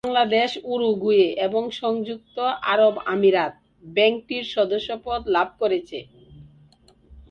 Bangladesh, 0.05 0.51
Uruguay 0.65 1.27
এবং 1.47 1.63
সংযুক্ত 1.81 2.37
আরব 2.71 2.95
আমিরাত 3.05 3.53
ব্যাংকটির 3.85 4.43
সদস্যপদ 4.55 5.21
লাভ 5.35 5.47
করেছে। 5.61 5.97